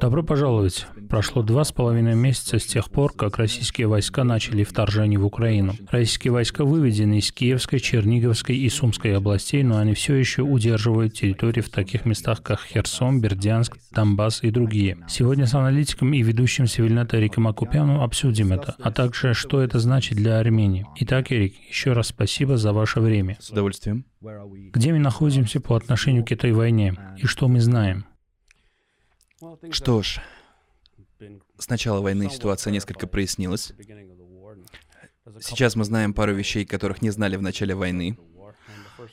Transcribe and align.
Добро 0.00 0.22
пожаловать. 0.22 0.86
Прошло 1.10 1.42
два 1.42 1.62
с 1.62 1.72
половиной 1.72 2.14
месяца 2.14 2.58
с 2.58 2.64
тех 2.64 2.90
пор, 2.90 3.12
как 3.12 3.36
российские 3.36 3.86
войска 3.86 4.24
начали 4.24 4.64
вторжение 4.64 5.18
в 5.18 5.26
Украину. 5.26 5.74
Российские 5.90 6.32
войска 6.32 6.64
выведены 6.64 7.18
из 7.18 7.30
Киевской, 7.30 7.80
Черниговской 7.80 8.56
и 8.56 8.68
Сумской 8.70 9.14
областей, 9.14 9.62
но 9.62 9.76
они 9.76 9.92
все 9.92 10.14
еще 10.14 10.40
удерживают 10.40 11.12
территории 11.12 11.60
в 11.60 11.68
таких 11.68 12.06
местах, 12.06 12.42
как 12.42 12.60
Херсон, 12.60 13.20
Бердянск, 13.20 13.76
Донбасс 13.90 14.42
и 14.42 14.50
другие. 14.50 14.96
Сегодня 15.06 15.46
с 15.46 15.52
аналитиком 15.52 16.14
и 16.14 16.22
ведущим 16.22 16.66
Севильната 16.66 17.18
Эриком 17.18 17.46
Акупяну 17.46 18.00
обсудим 18.00 18.54
это, 18.54 18.76
а 18.82 18.90
также, 18.90 19.34
что 19.34 19.60
это 19.60 19.80
значит 19.80 20.16
для 20.16 20.38
Армении. 20.38 20.86
Итак, 20.96 21.30
Эрик, 21.30 21.54
еще 21.68 21.92
раз 21.92 22.08
спасибо 22.08 22.56
за 22.56 22.72
ваше 22.72 23.00
время. 23.00 23.36
С 23.38 23.50
удовольствием. 23.50 24.06
Где 24.72 24.92
мы 24.92 24.98
находимся 24.98 25.60
по 25.60 25.76
отношению 25.76 26.24
к 26.24 26.32
этой 26.32 26.52
войне 26.52 26.96
и 27.18 27.26
что 27.26 27.48
мы 27.48 27.60
знаем? 27.60 28.06
Что 29.70 30.02
ж, 30.02 30.20
с 31.58 31.68
начала 31.68 32.00
войны 32.00 32.30
ситуация 32.30 32.72
несколько 32.72 33.06
прояснилась. 33.06 33.72
Сейчас 35.40 35.76
мы 35.76 35.84
знаем 35.84 36.12
пару 36.12 36.34
вещей, 36.34 36.64
которых 36.64 37.02
не 37.02 37.10
знали 37.10 37.36
в 37.36 37.42
начале 37.42 37.74
войны. 37.74 38.18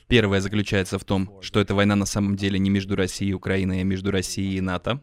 Первое 0.06 0.40
заключается 0.40 0.98
в 0.98 1.04
том, 1.04 1.40
что 1.42 1.60
эта 1.60 1.74
война 1.74 1.96
на 1.96 2.06
самом 2.06 2.36
деле 2.36 2.58
не 2.58 2.70
между 2.70 2.96
Россией 2.96 3.30
и 3.30 3.34
Украиной, 3.34 3.80
а 3.80 3.84
между 3.84 4.10
Россией 4.10 4.58
и 4.58 4.60
НАТО. 4.60 5.00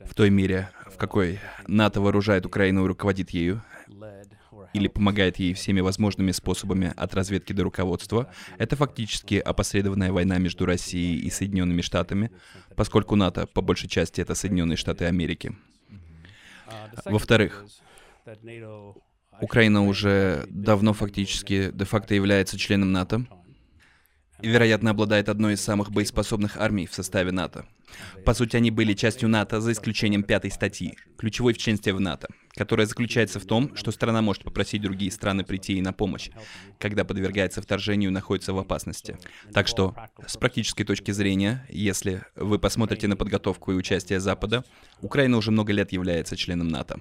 В 0.00 0.14
той 0.14 0.30
мере, 0.30 0.70
в 0.86 0.96
какой 0.96 1.38
НАТО 1.66 2.00
вооружает 2.00 2.46
Украину 2.46 2.84
и 2.84 2.88
руководит 2.88 3.30
ею, 3.30 3.62
или 4.72 4.88
помогает 4.88 5.38
ей 5.38 5.54
всеми 5.54 5.80
возможными 5.80 6.32
способами 6.32 6.92
от 6.96 7.14
разведки 7.14 7.52
до 7.52 7.64
руководства, 7.64 8.32
это 8.58 8.76
фактически 8.76 9.34
опосредованная 9.34 10.12
война 10.12 10.38
между 10.38 10.66
Россией 10.66 11.18
и 11.18 11.30
Соединенными 11.30 11.80
Штатами, 11.80 12.30
поскольку 12.76 13.16
НАТО, 13.16 13.46
по 13.46 13.60
большей 13.60 13.88
части, 13.88 14.20
это 14.20 14.34
Соединенные 14.34 14.76
Штаты 14.76 15.06
Америки. 15.06 15.56
Во-вторых, 17.04 17.64
Украина 19.40 19.86
уже 19.86 20.44
давно 20.48 20.92
фактически 20.92 21.70
де-факто 21.72 22.14
является 22.14 22.58
членом 22.58 22.92
НАТО, 22.92 23.26
вероятно, 24.42 24.90
обладает 24.90 25.28
одной 25.28 25.54
из 25.54 25.60
самых 25.60 25.90
боеспособных 25.90 26.56
армий 26.56 26.86
в 26.86 26.94
составе 26.94 27.32
НАТО. 27.32 27.66
По 28.24 28.34
сути, 28.34 28.56
они 28.56 28.70
были 28.70 28.94
частью 28.94 29.28
НАТО, 29.28 29.60
за 29.60 29.72
исключением 29.72 30.22
пятой 30.22 30.50
статьи, 30.50 30.96
ключевой 31.16 31.54
в 31.54 31.58
членстве 31.58 31.92
в 31.92 32.00
НАТО, 32.00 32.28
которая 32.54 32.86
заключается 32.86 33.40
в 33.40 33.44
том, 33.44 33.74
что 33.76 33.90
страна 33.90 34.22
может 34.22 34.44
попросить 34.44 34.82
другие 34.82 35.10
страны 35.10 35.44
прийти 35.44 35.74
ей 35.74 35.82
на 35.82 35.92
помощь, 35.92 36.30
когда 36.78 37.04
подвергается 37.04 37.62
вторжению 37.62 38.10
и 38.10 38.14
находится 38.14 38.52
в 38.52 38.58
опасности. 38.58 39.18
Так 39.52 39.66
что, 39.66 39.94
с 40.26 40.36
практической 40.36 40.84
точки 40.84 41.10
зрения, 41.10 41.66
если 41.68 42.22
вы 42.36 42.58
посмотрите 42.58 43.08
на 43.08 43.16
подготовку 43.16 43.72
и 43.72 43.76
участие 43.76 44.20
Запада, 44.20 44.64
Украина 45.00 45.36
уже 45.36 45.50
много 45.50 45.72
лет 45.72 45.92
является 45.92 46.36
членом 46.36 46.68
НАТО. 46.68 47.00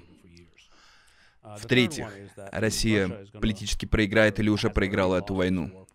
В-третьих, 1.58 2.08
Россия 2.52 3.26
политически 3.34 3.86
проиграет 3.86 4.40
или 4.40 4.50
уже 4.50 4.70
проиграла 4.70 5.18
эту 5.18 5.34
войну. 5.34 5.88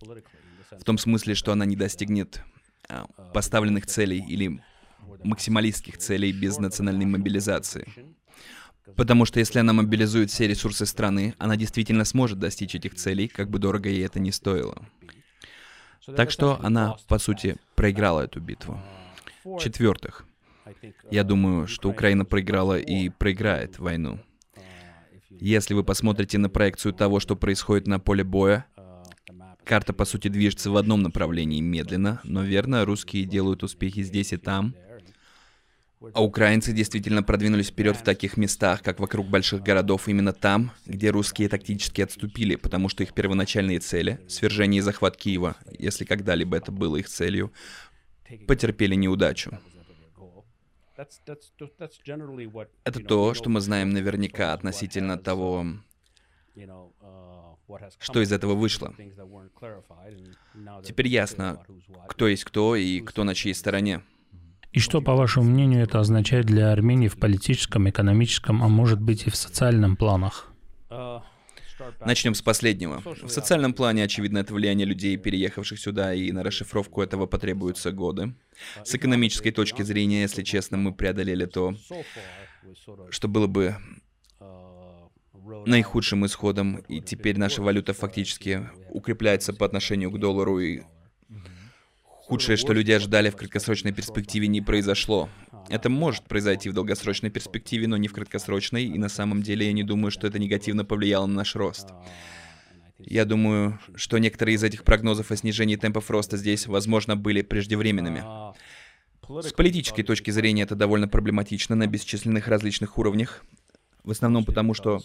В 0.78 0.84
том 0.84 0.98
смысле, 0.98 1.34
что 1.34 1.52
она 1.52 1.64
не 1.64 1.76
достигнет 1.76 2.42
а, 2.88 3.06
поставленных 3.32 3.86
целей 3.86 4.24
или 4.26 4.60
максималистских 5.22 5.98
целей 5.98 6.32
без 6.32 6.58
национальной 6.58 7.06
мобилизации. 7.06 7.86
Потому 8.96 9.24
что 9.24 9.40
если 9.40 9.58
она 9.58 9.72
мобилизует 9.72 10.30
все 10.30 10.46
ресурсы 10.46 10.84
страны, 10.84 11.34
она 11.38 11.56
действительно 11.56 12.04
сможет 12.04 12.38
достичь 12.38 12.74
этих 12.74 12.94
целей, 12.94 13.28
как 13.28 13.48
бы 13.48 13.58
дорого 13.58 13.88
ей 13.88 14.04
это 14.04 14.20
ни 14.20 14.30
стоило. 14.30 14.86
Так 16.16 16.30
что 16.30 16.60
она, 16.62 16.96
по 17.08 17.18
сути, 17.18 17.56
проиграла 17.76 18.20
эту 18.22 18.40
битву. 18.40 18.78
В-четвертых, 19.42 20.26
я 21.10 21.24
думаю, 21.24 21.66
что 21.66 21.88
Украина 21.88 22.26
проиграла 22.26 22.78
и 22.78 23.08
проиграет 23.08 23.78
войну. 23.78 24.20
Если 25.30 25.74
вы 25.74 25.82
посмотрите 25.82 26.38
на 26.38 26.48
проекцию 26.48 26.92
того, 26.92 27.20
что 27.20 27.36
происходит 27.36 27.86
на 27.86 27.98
поле 27.98 28.22
боя, 28.22 28.66
карта, 29.64 29.92
по 29.92 30.04
сути, 30.04 30.28
движется 30.28 30.70
в 30.70 30.76
одном 30.76 31.02
направлении 31.02 31.60
медленно, 31.60 32.20
но 32.24 32.42
верно, 32.42 32.84
русские 32.84 33.24
делают 33.24 33.62
успехи 33.62 34.02
здесь 34.02 34.32
и 34.32 34.36
там, 34.36 34.74
а 36.12 36.22
украинцы 36.22 36.72
действительно 36.72 37.22
продвинулись 37.22 37.68
вперед 37.68 37.96
в 37.96 38.02
таких 38.02 38.36
местах, 38.36 38.82
как 38.82 39.00
вокруг 39.00 39.28
больших 39.28 39.62
городов, 39.62 40.08
именно 40.08 40.32
там, 40.32 40.72
где 40.84 41.10
русские 41.10 41.48
тактически 41.48 42.02
отступили, 42.02 42.56
потому 42.56 42.88
что 42.88 43.02
их 43.02 43.14
первоначальные 43.14 43.80
цели, 43.80 44.20
свержение 44.28 44.80
и 44.80 44.82
захват 44.82 45.16
Киева, 45.16 45.56
если 45.78 46.04
когда-либо 46.04 46.56
это 46.56 46.72
было 46.72 46.96
их 46.96 47.08
целью, 47.08 47.52
потерпели 48.46 48.94
неудачу. 48.94 49.58
Это 52.84 53.00
то, 53.00 53.34
что 53.34 53.50
мы 53.50 53.60
знаем 53.60 53.90
наверняка 53.90 54.52
относительно 54.52 55.18
того, 55.18 55.66
что 57.98 58.20
из 58.20 58.32
этого 58.32 58.54
вышло. 58.54 58.94
Теперь 60.84 61.08
ясно, 61.08 61.64
кто 62.08 62.28
есть 62.28 62.44
кто 62.44 62.76
и 62.76 63.00
кто 63.00 63.24
на 63.24 63.34
чьей 63.34 63.54
стороне. 63.54 64.02
И 64.72 64.80
что, 64.80 65.00
по 65.00 65.14
вашему 65.14 65.50
мнению, 65.50 65.84
это 65.84 66.00
означает 66.00 66.46
для 66.46 66.72
Армении 66.72 67.06
в 67.06 67.16
политическом, 67.16 67.88
экономическом, 67.88 68.62
а 68.62 68.68
может 68.68 69.00
быть 69.00 69.26
и 69.26 69.30
в 69.30 69.36
социальном 69.36 69.96
планах? 69.96 70.52
Начнем 72.00 72.34
с 72.34 72.42
последнего. 72.42 73.00
В 73.22 73.28
социальном 73.28 73.72
плане, 73.72 74.04
очевидно, 74.04 74.38
это 74.38 74.54
влияние 74.54 74.86
людей, 74.86 75.16
переехавших 75.16 75.78
сюда, 75.78 76.14
и 76.14 76.32
на 76.32 76.42
расшифровку 76.42 77.02
этого 77.02 77.26
потребуются 77.26 77.92
годы. 77.92 78.34
С 78.84 78.94
экономической 78.94 79.50
точки 79.50 79.82
зрения, 79.82 80.22
если 80.22 80.42
честно, 80.42 80.76
мы 80.76 80.92
преодолели 80.92 81.46
то, 81.46 81.74
что 83.10 83.28
было 83.28 83.46
бы 83.46 83.76
наихудшим 85.66 86.26
исходом, 86.26 86.76
и 86.88 87.00
теперь 87.00 87.38
наша 87.38 87.62
валюта 87.62 87.92
фактически 87.92 88.68
укрепляется 88.90 89.52
по 89.52 89.66
отношению 89.66 90.10
к 90.10 90.18
доллару, 90.18 90.58
и 90.58 90.82
Худшее, 92.26 92.56
что 92.56 92.72
люди 92.72 92.90
ожидали 92.90 93.28
в 93.28 93.36
краткосрочной 93.36 93.92
перспективе, 93.92 94.46
не 94.46 94.62
произошло. 94.62 95.28
Это 95.68 95.90
может 95.90 96.24
произойти 96.24 96.70
в 96.70 96.72
долгосрочной 96.72 97.28
перспективе, 97.28 97.86
но 97.86 97.98
не 97.98 98.08
в 98.08 98.14
краткосрочной, 98.14 98.84
и 98.84 98.98
на 98.98 99.10
самом 99.10 99.42
деле 99.42 99.66
я 99.66 99.72
не 99.74 99.82
думаю, 99.82 100.10
что 100.10 100.26
это 100.26 100.38
негативно 100.38 100.86
повлияло 100.86 101.26
на 101.26 101.34
наш 101.34 101.54
рост. 101.54 101.88
Я 102.98 103.26
думаю, 103.26 103.78
что 103.94 104.16
некоторые 104.16 104.54
из 104.54 104.64
этих 104.64 104.84
прогнозов 104.84 105.30
о 105.32 105.36
снижении 105.36 105.76
темпов 105.76 106.10
роста 106.10 106.38
здесь, 106.38 106.66
возможно, 106.66 107.14
были 107.14 107.42
преждевременными. 107.42 108.24
С 109.42 109.52
политической 109.52 110.02
точки 110.02 110.30
зрения 110.30 110.62
это 110.62 110.76
довольно 110.76 111.08
проблематично 111.08 111.76
на 111.76 111.86
бесчисленных 111.86 112.48
различных 112.48 112.96
уровнях. 112.96 113.44
В 114.02 114.10
основном 114.10 114.46
потому, 114.46 114.72
что 114.72 115.00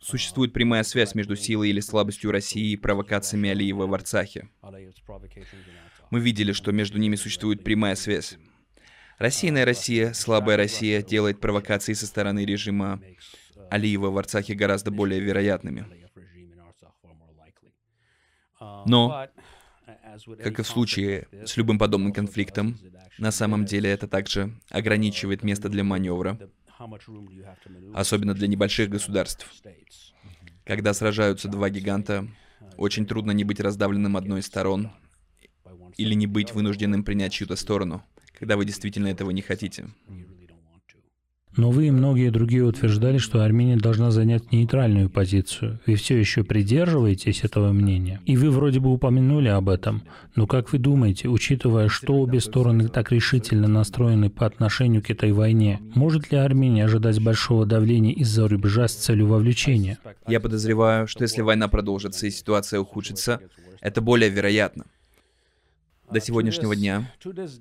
существует 0.00 0.52
прямая 0.52 0.82
связь 0.82 1.14
между 1.14 1.36
силой 1.36 1.70
или 1.70 1.80
слабостью 1.80 2.30
России 2.30 2.72
и 2.72 2.76
провокациями 2.76 3.50
Алиева 3.50 3.86
в 3.86 3.94
Арцахе. 3.94 4.48
Мы 6.10 6.20
видели, 6.20 6.52
что 6.52 6.72
между 6.72 6.98
ними 6.98 7.16
существует 7.16 7.64
прямая 7.64 7.96
связь. 7.96 8.38
Российная 9.18 9.64
Россия, 9.64 10.12
слабая 10.12 10.56
Россия 10.56 11.02
делает 11.02 11.40
провокации 11.40 11.94
со 11.94 12.06
стороны 12.06 12.44
режима 12.44 13.00
Алиева 13.70 14.10
в 14.10 14.18
Арцахе 14.18 14.54
гораздо 14.54 14.90
более 14.90 15.20
вероятными. 15.20 15.86
Но, 18.86 19.26
как 20.42 20.58
и 20.58 20.62
в 20.62 20.66
случае 20.66 21.28
с 21.44 21.56
любым 21.56 21.78
подобным 21.78 22.12
конфликтом, 22.12 22.78
на 23.18 23.30
самом 23.30 23.64
деле 23.64 23.90
это 23.90 24.06
также 24.06 24.52
ограничивает 24.70 25.42
место 25.42 25.68
для 25.68 25.82
маневра, 25.82 26.38
особенно 27.94 28.34
для 28.34 28.46
небольших 28.48 28.90
государств. 28.90 29.50
Когда 30.64 30.94
сражаются 30.94 31.48
два 31.48 31.70
гиганта, 31.70 32.28
очень 32.76 33.06
трудно 33.06 33.30
не 33.30 33.44
быть 33.44 33.60
раздавленным 33.60 34.16
одной 34.16 34.40
из 34.40 34.46
сторон 34.46 34.90
или 35.96 36.14
не 36.14 36.26
быть 36.26 36.52
вынужденным 36.52 37.04
принять 37.04 37.32
чью-то 37.32 37.56
сторону, 37.56 38.04
когда 38.38 38.56
вы 38.56 38.64
действительно 38.64 39.08
этого 39.08 39.30
не 39.30 39.42
хотите. 39.42 39.88
Но 41.56 41.70
вы 41.70 41.86
и 41.86 41.90
многие 41.90 42.30
другие 42.30 42.64
утверждали, 42.64 43.16
что 43.16 43.42
Армения 43.42 43.76
должна 43.76 44.10
занять 44.10 44.52
нейтральную 44.52 45.08
позицию. 45.08 45.80
Вы 45.86 45.94
все 45.94 46.18
еще 46.18 46.44
придерживаетесь 46.44 47.44
этого 47.44 47.72
мнения? 47.72 48.20
И 48.26 48.36
вы 48.36 48.50
вроде 48.50 48.78
бы 48.78 48.92
упомянули 48.92 49.48
об 49.48 49.70
этом. 49.70 50.02
Но 50.34 50.46
как 50.46 50.72
вы 50.72 50.78
думаете, 50.78 51.28
учитывая, 51.28 51.88
что 51.88 52.20
обе 52.20 52.40
стороны 52.40 52.88
так 52.88 53.10
решительно 53.10 53.68
настроены 53.68 54.28
по 54.28 54.44
отношению 54.44 55.02
к 55.02 55.10
этой 55.10 55.32
войне, 55.32 55.80
может 55.94 56.30
ли 56.30 56.36
Армения 56.36 56.84
ожидать 56.84 57.22
большого 57.22 57.64
давления 57.64 58.12
из-за 58.12 58.46
рубежа 58.48 58.86
с 58.86 58.94
целью 58.94 59.28
вовлечения? 59.28 59.98
Я 60.28 60.40
подозреваю, 60.40 61.06
что 61.06 61.22
если 61.22 61.40
война 61.40 61.68
продолжится 61.68 62.26
и 62.26 62.30
ситуация 62.30 62.80
ухудшится, 62.80 63.40
это 63.80 64.02
более 64.02 64.28
вероятно 64.28 64.84
до 66.10 66.20
сегодняшнего 66.20 66.74
дня, 66.76 67.12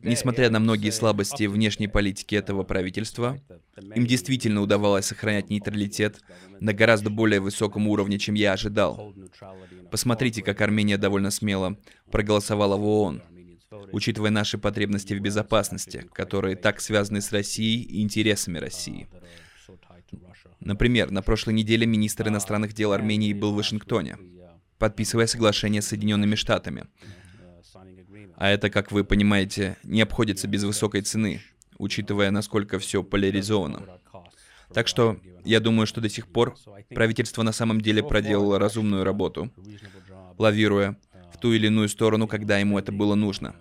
несмотря 0.03 0.49
на 0.49 0.59
многие 0.59 0.91
слабости 0.91 1.45
внешней 1.45 1.87
политики 1.87 2.35
этого 2.35 2.63
правительства, 2.63 3.39
им 3.95 4.05
действительно 4.05 4.61
удавалось 4.61 5.05
сохранять 5.05 5.49
нейтралитет 5.49 6.21
на 6.59 6.73
гораздо 6.73 7.09
более 7.09 7.39
высоком 7.39 7.87
уровне, 7.87 8.19
чем 8.19 8.35
я 8.35 8.53
ожидал. 8.53 9.13
Посмотрите, 9.91 10.41
как 10.41 10.61
Армения 10.61 10.97
довольно 10.97 11.31
смело 11.31 11.77
проголосовала 12.11 12.77
в 12.77 12.85
ООН. 12.85 13.21
учитывая 13.91 14.31
наши 14.31 14.57
потребности 14.57 15.13
в 15.13 15.19
безопасности, 15.19 16.07
которые 16.13 16.55
так 16.55 16.81
связаны 16.81 17.21
с 17.21 17.31
Россией 17.31 17.81
и 17.81 18.01
интересами 18.01 18.57
России. 18.57 19.07
Например, 20.59 21.11
на 21.11 21.21
прошлой 21.21 21.53
неделе 21.53 21.85
министр 21.85 22.29
иностранных 22.29 22.73
дел 22.73 22.93
Армении 22.93 23.33
был 23.33 23.53
в 23.53 23.57
Вашингтоне, 23.57 24.17
подписывая 24.77 25.27
соглашение 25.27 25.81
с 25.81 25.87
Соединенными 25.87 26.35
Штатами. 26.35 26.85
А 28.37 28.49
это, 28.49 28.69
как 28.69 28.91
вы 28.91 29.03
понимаете, 29.03 29.77
не 29.83 30.01
обходится 30.01 30.47
без 30.47 30.63
высокой 30.63 31.01
цены, 31.01 31.41
учитывая, 31.77 32.31
насколько 32.31 32.79
все 32.79 33.03
поляризовано. 33.03 33.83
Так 34.73 34.87
что 34.87 35.17
я 35.43 35.59
думаю, 35.59 35.87
что 35.87 36.01
до 36.01 36.09
сих 36.09 36.27
пор 36.27 36.55
правительство 36.89 37.43
на 37.43 37.51
самом 37.51 37.81
деле 37.81 38.03
проделало 38.03 38.59
разумную 38.59 39.03
работу, 39.03 39.51
лавируя 40.37 40.97
в 41.33 41.37
ту 41.37 41.53
или 41.53 41.67
иную 41.67 41.89
сторону, 41.89 42.27
когда 42.27 42.57
ему 42.57 42.77
это 42.79 42.91
было 42.91 43.15
нужно. 43.15 43.55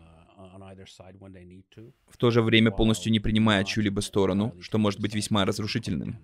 В 2.08 2.16
то 2.16 2.30
же 2.30 2.42
время 2.42 2.70
полностью 2.70 3.12
не 3.12 3.20
принимая 3.20 3.64
чью-либо 3.64 4.00
сторону, 4.00 4.54
что 4.60 4.78
может 4.78 5.00
быть 5.00 5.14
весьма 5.14 5.44
разрушительным. 5.44 6.18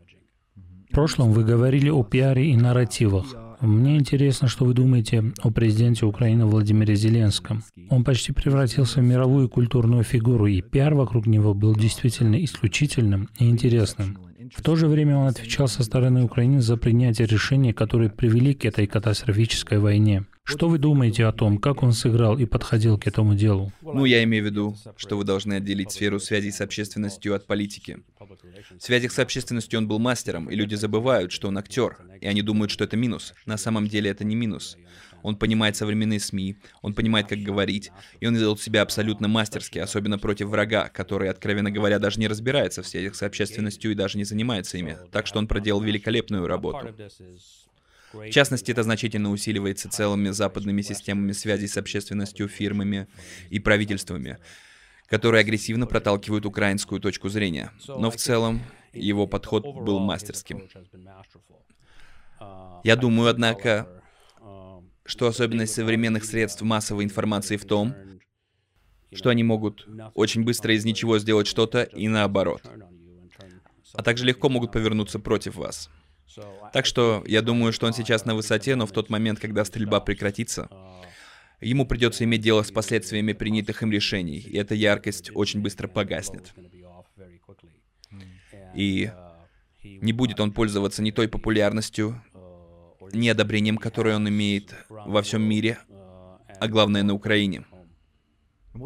В 0.55 0.93
прошлом 0.93 1.33
вы 1.33 1.45
говорили 1.45 1.89
о 1.89 2.03
пиаре 2.03 2.51
и 2.51 2.57
нарративах. 2.57 3.50
Мне 3.61 3.99
интересно, 3.99 4.49
что 4.49 4.65
вы 4.65 4.73
думаете 4.73 5.33
о 5.43 5.51
президенте 5.51 6.07
Украины 6.07 6.47
Владимире 6.47 6.95
Зеленском. 6.95 7.63
Он 7.91 8.05
почти 8.05 8.33
превратился 8.33 9.01
в 9.01 9.05
мировую 9.05 9.51
культурную 9.51 10.03
фигуру, 10.03 10.47
и 10.47 10.63
пиар 10.63 10.95
вокруг 10.95 11.27
него 11.27 11.53
был 11.53 11.77
действительно 11.77 12.43
исключительным 12.43 13.29
и 13.39 13.51
интересным. 13.51 14.17
В 14.57 14.63
то 14.63 14.77
же 14.77 14.87
время 14.89 15.19
он 15.19 15.29
отвечал 15.29 15.69
со 15.69 15.85
стороны 15.85 16.25
Украины 16.25 16.63
за 16.63 16.79
принятие 16.79 17.27
решений, 17.27 17.75
которые 17.75 18.09
привели 18.09 18.55
к 18.55 18.65
этой 18.65 18.87
катастрофической 18.87 19.79
войне. 19.79 20.25
Что 20.51 20.69
вы 20.69 20.79
думаете 20.79 21.27
о 21.27 21.33
том, 21.33 21.59
как 21.59 21.85
он 21.85 21.93
сыграл 21.93 22.37
и 22.37 22.45
подходил 22.45 22.99
к 22.99 23.07
этому 23.07 23.37
делу? 23.37 23.73
Ну, 23.83 24.05
я 24.05 24.25
имею 24.25 24.43
в 24.43 24.47
виду, 24.47 24.77
что 24.97 25.17
вы 25.17 25.23
должны 25.23 25.55
отделить 25.55 25.93
сферу 25.93 26.19
связей 26.19 26.51
с 26.51 26.61
общественностью 26.61 27.37
от 27.37 27.47
политики. 27.47 27.99
В 28.19 28.83
связях 28.83 29.13
с 29.13 29.21
общественностью 29.21 29.79
он 29.79 29.87
был 29.87 30.01
мастером, 30.01 30.51
и 30.51 30.57
люди 30.57 30.75
забывают, 30.75 31.31
что 31.31 31.47
он 31.47 31.59
актер, 31.59 31.99
и 32.21 32.27
они 32.27 32.43
думают, 32.43 32.73
что 32.73 32.83
это 32.83 32.97
минус. 32.97 33.33
На 33.47 33.57
самом 33.57 33.87
деле 33.87 34.11
это 34.11 34.25
не 34.25 34.35
минус. 34.35 34.77
Он 35.23 35.37
понимает 35.37 35.77
современные 35.77 36.19
СМИ, 36.19 36.57
он 36.83 36.95
понимает, 36.95 37.29
как 37.29 37.39
говорить, 37.39 37.93
и 38.19 38.27
он 38.27 38.35
ведет 38.35 38.61
себя 38.61 38.83
абсолютно 38.83 39.29
мастерски, 39.29 39.79
особенно 39.79 40.19
против 40.19 40.49
врага, 40.49 40.89
который, 40.89 41.29
откровенно 41.29 41.71
говоря, 41.71 41.99
даже 41.99 42.19
не 42.19 42.27
разбирается 42.27 42.83
в 42.83 42.89
связях 42.89 43.15
с 43.15 43.23
общественностью 43.23 43.93
и 43.93 43.95
даже 43.95 44.19
не 44.19 44.25
занимается 44.25 44.79
ими. 44.79 44.97
Так 45.13 45.27
что 45.27 45.39
он 45.39 45.47
проделал 45.47 45.81
великолепную 45.81 46.47
работу. 46.47 46.89
В 48.13 48.31
частности, 48.31 48.73
это 48.73 48.83
значительно 48.83 49.31
усиливается 49.31 49.89
целыми 49.89 50.31
западными 50.31 50.83
системами 50.83 51.33
связи 51.33 51.67
с 51.67 51.77
общественностью, 51.77 52.49
фирмами 52.49 53.07
и 53.51 53.59
правительствами, 53.61 54.39
которые 55.07 55.41
агрессивно 55.41 55.87
проталкивают 55.87 56.47
украинскую 56.47 57.01
точку 57.01 57.29
зрения. 57.29 57.73
Но 57.87 58.11
в 58.11 58.17
целом 58.17 58.61
его 58.93 59.27
подход 59.27 59.65
был 59.65 60.01
мастерским. 60.01 60.69
Я 62.85 62.97
думаю, 62.97 63.31
однако, 63.31 64.03
что 65.05 65.27
особенность 65.27 65.75
современных 65.75 66.25
средств 66.25 66.63
массовой 66.63 67.05
информации 67.05 67.57
в 67.57 67.65
том, 67.65 67.95
что 69.13 69.31
они 69.31 69.43
могут 69.43 69.89
очень 70.15 70.45
быстро 70.45 70.75
из 70.75 70.85
ничего 70.85 71.19
сделать 71.19 71.47
что-то 71.47 71.83
и 71.83 72.09
наоборот. 72.09 72.63
А 73.93 74.03
также 74.03 74.25
легко 74.25 74.49
могут 74.49 74.73
повернуться 74.73 75.19
против 75.19 75.57
вас. 75.57 75.91
Так 76.73 76.87
что 76.87 77.25
я 77.27 77.43
думаю, 77.43 77.73
что 77.73 77.87
он 77.87 77.93
сейчас 77.93 78.25
на 78.25 78.35
высоте, 78.35 78.77
но 78.77 78.87
в 78.87 78.93
тот 78.93 79.11
момент, 79.11 79.41
когда 79.41 79.65
стрельба 79.65 80.01
прекратится, 80.01 80.69
ему 81.61 81.87
придется 81.87 82.25
иметь 82.25 82.41
дело 82.41 82.63
с 82.63 82.71
последствиями 82.71 83.33
принятых 83.33 83.83
им 83.83 83.91
решений, 83.91 84.39
и 84.39 84.57
эта 84.57 84.75
яркость 84.75 85.31
очень 85.35 85.61
быстро 85.61 85.89
погаснет. 85.89 86.55
И 88.75 89.11
не 89.83 90.13
будет 90.13 90.41
он 90.41 90.53
пользоваться 90.53 91.03
не 91.03 91.13
той 91.13 91.29
популярностью, 91.29 92.23
не 93.13 93.29
одобрением, 93.29 93.77
которое 93.77 94.17
он 94.17 94.29
имеет 94.29 94.75
во 94.89 95.23
всем 95.23 95.43
мире, 95.43 95.79
а 96.61 96.69
главное 96.69 97.03
на 97.03 97.15
Украине. 97.15 97.65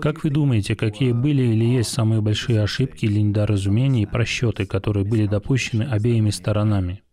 Как 0.00 0.24
вы 0.24 0.30
думаете, 0.30 0.74
какие 0.76 1.12
были 1.12 1.42
или 1.42 1.64
есть 1.64 1.90
самые 1.90 2.22
большие 2.22 2.62
ошибки 2.62 3.04
или 3.04 3.20
недоразумения 3.20 4.04
и 4.04 4.06
просчеты, 4.06 4.64
которые 4.64 5.04
были 5.04 5.26
допущены 5.26 5.82
обеими 5.82 6.30
сторонами? 6.30 7.03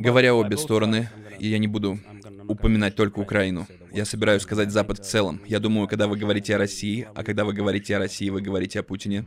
Говоря 0.00 0.34
обе 0.34 0.56
стороны, 0.56 1.10
и 1.38 1.48
я 1.48 1.58
не 1.58 1.68
буду 1.68 1.98
упоминать 2.48 2.96
только 2.96 3.18
Украину, 3.18 3.66
я 3.92 4.04
собираюсь 4.04 4.42
сказать 4.42 4.70
Запад 4.70 4.98
в 4.98 5.02
целом. 5.02 5.40
Я 5.46 5.58
думаю, 5.58 5.86
когда 5.86 6.08
вы 6.08 6.16
говорите 6.16 6.54
о 6.54 6.58
России, 6.58 7.06
а 7.14 7.22
когда 7.22 7.44
вы 7.44 7.52
говорите 7.52 7.96
о 7.96 7.98
России, 7.98 8.30
вы 8.30 8.40
говорите 8.40 8.80
о 8.80 8.82
Путине, 8.82 9.26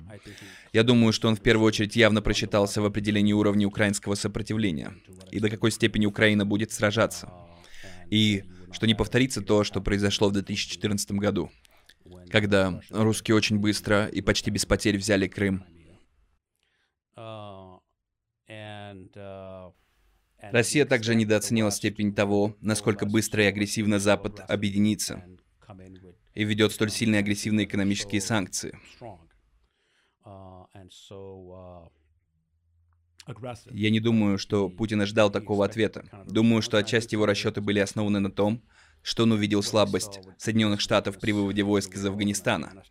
я 0.74 0.84
думаю, 0.84 1.14
что 1.14 1.28
он 1.28 1.36
в 1.36 1.42
первую 1.42 1.68
очередь 1.68 1.96
явно 1.96 2.22
просчитался 2.22 2.82
в 2.82 2.86
определении 2.86 3.34
уровня 3.34 3.68
украинского 3.68 4.16
сопротивления 4.16 4.94
и 5.32 5.40
до 5.40 5.50
какой 5.50 5.72
степени 5.72 6.06
Украина 6.06 6.46
будет 6.46 6.72
сражаться. 6.72 7.32
И 8.10 8.44
что 8.72 8.88
не 8.88 8.96
повторится 8.96 9.42
то, 9.42 9.64
что 9.64 9.82
произошло 9.82 10.30
в 10.30 10.34
2014 10.34 11.12
году, 11.12 11.52
когда 12.30 12.82
русские 12.90 13.36
очень 13.36 13.60
быстро 13.60 14.08
и 14.08 14.22
почти 14.22 14.52
без 14.52 14.66
потерь 14.66 14.98
взяли 14.98 15.28
Крым. 15.28 15.64
Россия 20.42 20.86
также 20.86 21.16
недооценила 21.16 21.72
степень 21.72 22.14
того, 22.14 22.56
насколько 22.62 23.06
быстро 23.06 23.44
и 23.44 23.48
агрессивно 23.48 24.00
Запад 24.00 24.40
объединится 24.48 25.24
и 26.34 26.44
ведет 26.44 26.72
столь 26.72 26.92
сильные 26.92 27.20
агрессивные 27.20 27.66
экономические 27.66 28.22
санкции. 28.22 28.78
Я 33.72 33.90
не 33.90 34.00
думаю, 34.00 34.38
что 34.38 34.70
Путин 34.70 35.06
ждал 35.06 35.32
такого 35.32 35.66
ответа. 35.66 36.06
Думаю, 36.28 36.62
что 36.62 36.78
отчасти 36.78 37.16
его 37.16 37.26
расчеты 37.26 37.62
были 37.62 37.80
основаны 37.80 38.20
на 38.20 38.30
том, 38.30 38.62
что 39.02 39.24
он 39.24 39.32
увидел 39.32 39.64
слабость 39.64 40.20
Соединенных 40.38 40.82
Штатов 40.82 41.20
при 41.20 41.32
выводе 41.32 41.64
войск 41.64 41.96
из 41.96 42.06
Афганистана, 42.06 42.84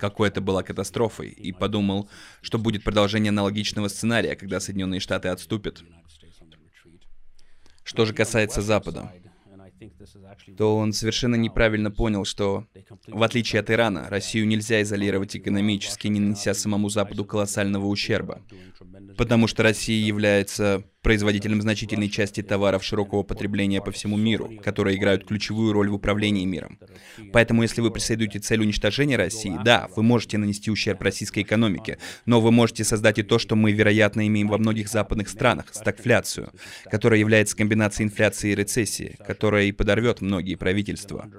какой 0.00 0.28
это 0.28 0.40
была 0.40 0.62
катастрофой, 0.62 1.28
и 1.28 1.52
подумал, 1.52 2.08
что 2.40 2.58
будет 2.58 2.84
продолжение 2.84 3.30
аналогичного 3.30 3.88
сценария, 3.88 4.36
когда 4.36 4.60
Соединенные 4.60 5.00
Штаты 5.00 5.28
отступят. 5.28 5.82
Что 7.84 8.06
же 8.06 8.14
касается 8.14 8.62
Запада, 8.62 9.12
то 10.56 10.76
он 10.76 10.92
совершенно 10.92 11.34
неправильно 11.34 11.90
понял, 11.90 12.24
что, 12.24 12.66
в 13.06 13.22
отличие 13.22 13.60
от 13.60 13.70
Ирана, 13.70 14.08
Россию 14.08 14.46
нельзя 14.46 14.82
изолировать 14.82 15.36
экономически, 15.36 16.08
не 16.08 16.20
нанеся 16.20 16.54
самому 16.54 16.88
Западу 16.88 17.24
колоссального 17.24 17.86
ущерба. 17.86 18.42
Потому 19.16 19.46
что 19.46 19.62
Россия 19.62 20.04
является 20.04 20.84
производителем 21.04 21.60
значительной 21.62 22.08
части 22.08 22.42
товаров 22.42 22.82
широкого 22.82 23.22
потребления 23.22 23.80
по 23.80 23.92
всему 23.92 24.16
миру, 24.16 24.50
которые 24.64 24.96
играют 24.96 25.26
ключевую 25.26 25.72
роль 25.72 25.88
в 25.90 25.94
управлении 25.94 26.44
миром. 26.44 26.78
Поэтому, 27.32 27.62
если 27.62 27.80
вы 27.80 27.92
преследуете 27.92 28.40
цель 28.40 28.62
уничтожения 28.62 29.16
России, 29.16 29.56
да, 29.64 29.88
вы 29.94 30.02
можете 30.02 30.38
нанести 30.38 30.70
ущерб 30.70 31.00
российской 31.02 31.42
экономике, 31.42 31.98
но 32.26 32.40
вы 32.40 32.50
можете 32.50 32.82
создать 32.82 33.18
и 33.18 33.22
то, 33.22 33.38
что 33.38 33.54
мы, 33.54 33.70
вероятно, 33.70 34.26
имеем 34.26 34.48
во 34.48 34.58
многих 34.58 34.88
западных 34.88 35.28
странах, 35.28 35.66
стагфляцию, 35.72 36.50
которая 36.90 37.20
является 37.20 37.56
комбинацией 37.56 38.08
инфляции 38.08 38.50
и 38.50 38.54
рецессии, 38.54 39.16
которая 39.24 39.66
и 39.66 39.72
подорвет 39.72 40.22
многие 40.22 40.56
правительства. 40.56 41.30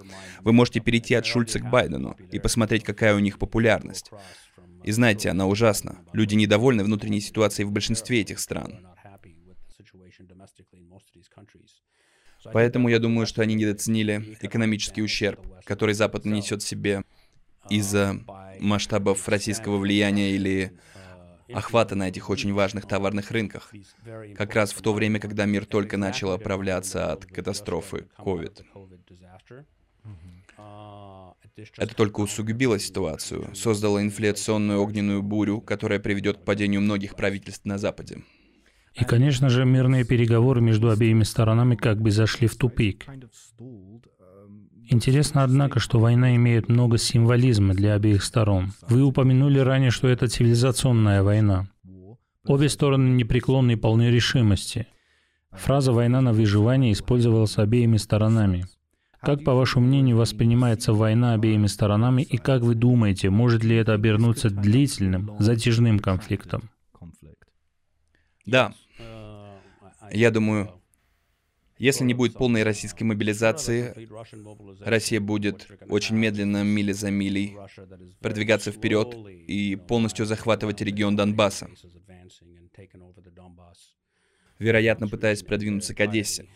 Вы 0.41 0.53
можете 0.53 0.79
перейти 0.79 1.15
от 1.15 1.25
Шульца 1.25 1.59
к 1.59 1.69
Байдену 1.69 2.15
и 2.31 2.39
посмотреть, 2.39 2.83
какая 2.83 3.15
у 3.15 3.19
них 3.19 3.39
популярность. 3.39 4.11
И 4.83 4.91
знаете, 4.91 5.29
она 5.29 5.47
ужасна. 5.47 5.97
Люди 6.13 6.35
недовольны 6.35 6.83
внутренней 6.83 7.19
ситуацией 7.19 7.65
в 7.65 7.71
большинстве 7.71 8.21
этих 8.21 8.39
стран. 8.39 8.85
Поэтому 12.53 12.89
я 12.89 12.99
думаю, 12.99 13.25
что 13.27 13.41
они 13.41 13.55
недооценили 13.55 14.37
экономический 14.41 15.01
ущерб, 15.01 15.39
который 15.63 15.95
Запад 15.95 16.25
нанесет 16.25 16.61
себе 16.61 17.03
из-за 17.69 18.19
масштабов 18.59 19.27
российского 19.27 19.77
влияния 19.77 20.31
или 20.31 20.77
охвата 21.53 21.95
на 21.95 22.09
этих 22.09 22.29
очень 22.29 22.53
важных 22.53 22.87
товарных 22.87 23.31
рынках, 23.31 23.71
как 24.35 24.55
раз 24.55 24.73
в 24.73 24.81
то 24.81 24.93
время, 24.93 25.19
когда 25.19 25.45
мир 25.45 25.65
только 25.65 25.97
начал 25.97 26.31
оправляться 26.31 27.11
от 27.11 27.25
катастрофы 27.25 28.07
COVID. 28.17 28.63
Это 31.77 31.95
только 31.95 32.19
усугубило 32.19 32.79
ситуацию, 32.79 33.49
создало 33.55 34.01
инфляционную 34.01 34.81
огненную 34.81 35.21
бурю, 35.21 35.61
которая 35.61 35.99
приведет 35.99 36.37
к 36.39 36.43
падению 36.43 36.81
многих 36.81 37.15
правительств 37.15 37.65
на 37.65 37.77
Западе. 37.77 38.23
И, 38.95 39.03
конечно 39.03 39.49
же, 39.49 39.65
мирные 39.65 40.05
переговоры 40.05 40.61
между 40.61 40.89
обеими 40.89 41.23
сторонами 41.23 41.75
как 41.75 42.01
бы 42.01 42.11
зашли 42.11 42.47
в 42.47 42.55
тупик. 42.55 43.05
Интересно, 44.87 45.43
однако, 45.43 45.79
что 45.79 45.99
война 45.99 46.35
имеет 46.35 46.69
много 46.69 46.97
символизма 46.97 47.73
для 47.73 47.95
обеих 47.95 48.23
сторон. 48.23 48.71
Вы 48.87 49.03
упомянули 49.03 49.59
ранее, 49.59 49.91
что 49.91 50.07
это 50.07 50.27
цивилизационная 50.27 51.23
война. 51.23 51.67
Обе 52.45 52.69
стороны 52.69 53.09
непреклонны 53.15 53.71
и 53.71 53.75
полны 53.75 54.11
решимости. 54.11 54.87
Фраза 55.51 55.91
«война 55.91 56.21
на 56.21 56.31
выживание» 56.31 56.93
использовалась 56.93 57.57
обеими 57.57 57.97
сторонами. 57.97 58.65
Как, 59.21 59.43
по 59.43 59.55
вашему 59.55 59.87
мнению, 59.87 60.17
воспринимается 60.17 60.93
война 60.93 61.33
обеими 61.33 61.65
сторонами, 61.65 62.21
и 62.21 62.37
как 62.37 62.61
вы 62.61 62.75
думаете, 62.75 63.31
может 63.31 63.63
ли 63.63 63.75
это 63.75 63.93
обернуться 63.93 64.51
длительным, 64.51 65.31
затяжным 65.39 65.97
конфликтом? 65.97 66.69
Да. 68.45 68.73
Я 70.11 70.31
думаю, 70.31 70.81
если 71.77 72.05
не 72.05 72.13
будет 72.13 72.35
полной 72.35 72.63
российской 72.63 73.03
мобилизации, 73.03 74.07
Россия 74.81 75.19
будет 75.19 75.67
очень 75.89 76.15
медленно, 76.15 76.63
мили 76.63 76.93
за 76.93 77.11
милей, 77.11 77.57
продвигаться 78.21 78.71
вперед 78.71 79.13
и 79.47 79.75
полностью 79.75 80.25
захватывать 80.25 80.79
регион 80.81 81.17
Донбасса, 81.17 81.67
вероятно, 84.57 85.09
пытаясь 85.09 85.43
продвинуться 85.43 85.93
к 85.93 85.99
Одессе. 85.99 86.47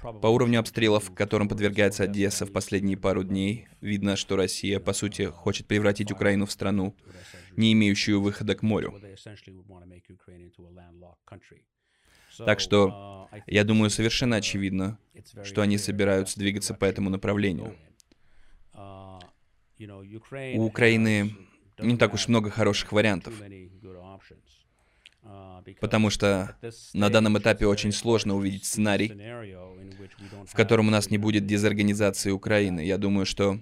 По 0.00 0.28
уровню 0.28 0.60
обстрелов, 0.60 1.12
которым 1.14 1.48
подвергается 1.48 2.04
Одесса 2.04 2.46
в 2.46 2.52
последние 2.52 2.96
пару 2.96 3.24
дней, 3.24 3.68
видно, 3.82 4.16
что 4.16 4.36
Россия, 4.36 4.80
по 4.80 4.94
сути, 4.94 5.24
хочет 5.26 5.66
превратить 5.66 6.10
Украину 6.10 6.46
в 6.46 6.52
страну, 6.52 6.96
не 7.56 7.74
имеющую 7.74 8.22
выхода 8.22 8.54
к 8.54 8.62
морю. 8.62 8.98
Так 12.44 12.60
что 12.60 13.28
я 13.46 13.64
думаю, 13.64 13.90
совершенно 13.90 14.36
очевидно, 14.36 14.98
что 15.44 15.62
они 15.62 15.78
собираются 15.78 16.38
двигаться 16.38 16.74
по 16.74 16.84
этому 16.84 17.10
направлению. 17.10 17.76
У 20.54 20.64
Украины 20.64 21.36
не 21.78 21.96
так 21.96 22.14
уж 22.14 22.28
много 22.28 22.50
хороших 22.50 22.92
вариантов. 22.92 23.34
Потому 25.80 26.10
что 26.10 26.56
на 26.94 27.10
данном 27.10 27.38
этапе 27.38 27.66
очень 27.66 27.92
сложно 27.92 28.36
увидеть 28.36 28.64
сценарий, 28.64 29.12
в 30.46 30.54
котором 30.54 30.88
у 30.88 30.90
нас 30.90 31.10
не 31.10 31.18
будет 31.18 31.46
дезорганизации 31.46 32.30
Украины. 32.30 32.80
Я 32.80 32.96
думаю, 32.96 33.26
что 33.26 33.60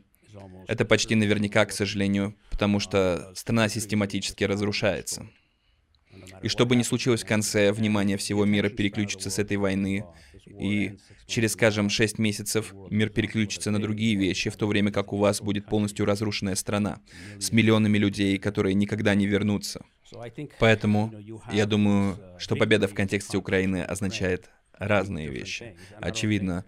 это 0.69 0.85
почти 0.85 1.15
наверняка, 1.15 1.65
к 1.65 1.73
сожалению, 1.73 2.37
потому 2.51 2.81
что 2.81 3.33
страна 3.35 3.69
систематически 3.69 4.45
разрушается. 4.45 5.27
И 6.43 6.49
что 6.49 6.67
бы 6.67 6.77
ни 6.77 6.83
случилось 6.83 7.23
в 7.23 7.27
конце, 7.27 7.73
внимание 7.73 8.17
всего 8.17 8.45
мира 8.45 8.69
переключится 8.69 9.31
с 9.31 9.39
этой 9.39 9.57
войны, 9.57 10.05
и 10.47 10.99
через, 11.27 11.53
скажем, 11.53 11.89
6 11.89 12.19
месяцев 12.19 12.75
мир 12.91 13.09
переключится 13.09 13.71
на 13.71 13.81
другие 13.81 14.15
вещи, 14.15 14.51
в 14.51 14.57
то 14.57 14.67
время 14.67 14.93
как 14.93 15.13
у 15.13 15.17
вас 15.17 15.41
будет 15.41 15.67
полностью 15.67 16.05
разрушенная 16.07 16.55
страна 16.55 17.01
с 17.39 17.51
миллионами 17.51 17.99
людей, 17.99 18.39
которые 18.39 18.75
никогда 18.75 19.15
не 19.15 19.27
вернутся. 19.27 19.85
Поэтому 20.59 21.13
я 21.53 21.67
думаю, 21.67 22.19
что 22.39 22.57
победа 22.57 22.89
в 22.89 22.95
контексте 22.95 23.39
Украины 23.39 23.83
означает 23.83 24.51
разные 24.79 25.29
вещи. 25.29 25.77
Очевидно, 26.01 26.65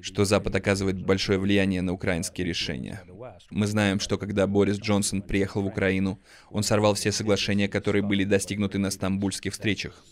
что 0.00 0.24
Запад 0.24 0.54
оказывает 0.54 1.04
большое 1.04 1.38
влияние 1.38 1.82
на 1.82 1.92
украинские 1.92 2.46
решения. 2.46 3.02
Мы 3.50 3.66
знаем, 3.66 4.00
что 4.00 4.18
когда 4.18 4.46
Борис 4.46 4.78
Джонсон 4.78 5.22
приехал 5.22 5.62
в 5.62 5.66
Украину, 5.66 6.20
он 6.50 6.62
сорвал 6.62 6.94
все 6.94 7.12
соглашения, 7.12 7.68
которые 7.68 8.02
были 8.02 8.24
достигнуты 8.24 8.78
на 8.78 8.90
стамбульских 8.90 9.52
встречах. 9.52 10.02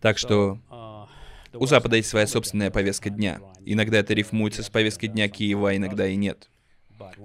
Так 0.00 0.18
что 0.18 1.08
у 1.52 1.66
Запада 1.66 1.96
есть 1.96 2.08
своя 2.08 2.26
собственная 2.26 2.70
повестка 2.70 3.10
дня. 3.10 3.40
Иногда 3.64 3.98
это 3.98 4.14
рифмуется 4.14 4.62
с 4.62 4.70
повесткой 4.70 5.08
дня 5.08 5.28
Киева, 5.28 5.70
а 5.70 5.76
иногда 5.76 6.06
и 6.06 6.16
нет. 6.16 6.50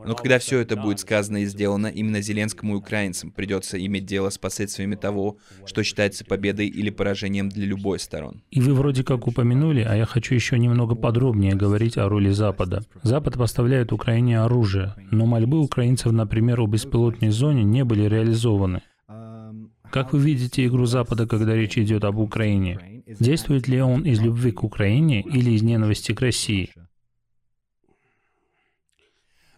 Но 0.06 0.16
когда 0.16 0.40
все 0.40 0.60
это 0.60 0.76
будет 0.76 1.00
сказано 1.00 1.38
и 1.38 1.46
сделано, 1.46 1.88
именно 1.88 2.22
Зеленскому 2.22 2.74
и 2.74 2.78
украинцам 2.78 3.32
придется 3.32 3.84
иметь 3.86 4.06
дело 4.06 4.30
с 4.30 4.38
последствиями 4.38 4.96
того, 4.96 5.38
что 5.66 5.84
считается 5.84 6.26
победой 6.26 6.68
или 6.68 6.90
поражением 6.90 7.50
для 7.50 7.66
любой 7.66 8.00
сторон. 8.00 8.42
И 8.52 8.62
вы 8.62 8.74
вроде 8.74 9.04
как 9.04 9.28
упомянули, 9.28 9.82
а 9.82 9.96
я 9.96 10.06
хочу 10.06 10.36
еще 10.36 10.58
немного 10.60 10.96
подробнее 10.96 11.56
говорить 11.56 11.98
о 11.98 12.10
роли 12.10 12.32
Запада. 12.32 12.84
Запад 13.02 13.38
поставляет 13.38 13.92
Украине 13.92 14.42
оружие, 14.42 14.96
но 15.12 15.26
мольбы 15.26 15.60
украинцев, 15.60 16.12
например, 16.12 16.62
о 16.62 16.68
беспилотной 16.68 17.30
зоне 17.30 17.64
не 17.64 17.84
были 17.84 18.04
реализованы. 18.04 18.82
Как 19.92 20.12
вы 20.12 20.20
видите 20.20 20.66
игру 20.66 20.88
Запада, 20.88 21.28
когда 21.28 21.56
речь 21.56 21.78
идет 21.78 22.04
об 22.04 22.18
Украине? 22.18 23.04
Действует 23.20 23.68
ли 23.68 23.80
он 23.80 24.02
из 24.02 24.20
любви 24.20 24.52
к 24.52 24.64
Украине 24.64 25.22
или 25.22 25.52
из 25.52 25.62
ненависти 25.62 26.14
к 26.14 26.22
России? 26.22 26.72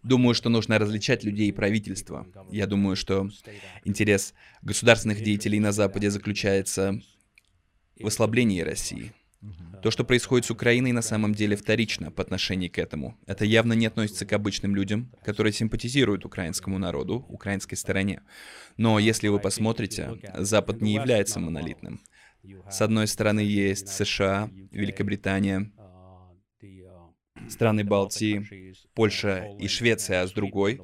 Думаю, 0.06 0.36
что 0.36 0.50
нужно 0.50 0.78
различать 0.78 1.24
людей 1.24 1.50
и 1.50 1.52
правительство. 1.52 2.28
Я 2.52 2.68
думаю, 2.68 2.96
что 2.96 3.28
интерес 3.84 4.36
государственных 4.62 5.24
деятелей 5.24 5.60
на 5.60 5.72
Западе 5.72 6.12
заключается 6.12 7.02
в 8.00 8.06
ослаблении 8.06 8.62
России. 8.62 9.14
То, 9.82 9.90
что 9.90 10.04
происходит 10.04 10.46
с 10.46 10.52
Украиной, 10.52 10.92
на 10.92 11.02
самом 11.02 11.34
деле 11.34 11.56
вторично 11.56 12.12
по 12.12 12.22
отношению 12.22 12.72
к 12.72 12.78
этому. 12.78 13.18
Это 13.26 13.46
явно 13.46 13.74
не 13.74 13.88
относится 13.88 14.28
к 14.28 14.34
обычным 14.34 14.76
людям, 14.76 15.12
которые 15.24 15.54
симпатизируют 15.54 16.24
украинскому 16.24 16.78
народу, 16.78 17.26
украинской 17.30 17.76
стороне. 17.76 18.22
Но 18.78 19.00
если 19.00 19.28
вы 19.28 19.40
посмотрите, 19.40 20.20
Запад 20.36 20.82
не 20.82 20.94
является 20.94 21.40
монолитным. 21.40 22.02
С 22.70 22.82
одной 22.82 23.08
стороны 23.08 23.40
есть 23.40 23.88
США, 23.88 24.50
Великобритания, 24.72 25.72
страны 27.50 27.84
Балтии, 27.84 28.74
Польша 28.94 29.56
и 29.60 29.68
Швеция, 29.68 30.22
а 30.22 30.28
с 30.28 30.32
другой, 30.32 30.82